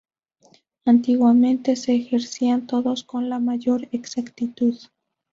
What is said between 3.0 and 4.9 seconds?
con la mayor exactitud.